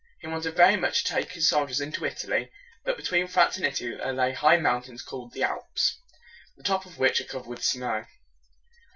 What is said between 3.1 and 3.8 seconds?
France and